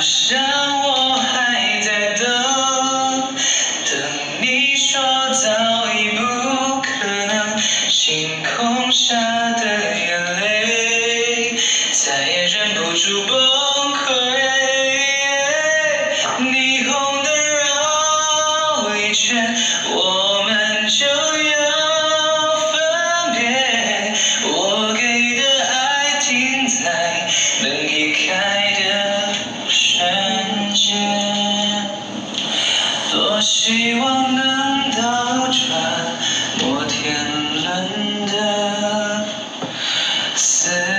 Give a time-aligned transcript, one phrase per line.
[0.00, 0.38] 想
[0.82, 2.26] 我还在等，
[3.84, 3.96] 等
[4.40, 5.00] 你说
[5.32, 5.48] 早
[5.92, 6.22] 已不
[6.82, 7.58] 可能。
[7.88, 9.14] 星空下
[9.52, 11.56] 的眼泪，
[11.92, 13.36] 再也忍不住崩
[13.94, 14.04] 溃。
[16.40, 16.92] 霓虹
[17.22, 17.28] 灯
[17.58, 19.56] 绕一圈，
[19.94, 21.54] 我们就要
[22.70, 22.74] 分
[23.32, 23.40] 别。
[24.44, 25.00] 我给
[25.36, 25.74] 的爱
[26.20, 27.26] 停在
[27.62, 28.26] 门一开
[33.48, 35.70] 希望能倒转
[36.64, 37.14] 摩天
[37.62, 39.24] 轮的
[40.34, 40.95] 思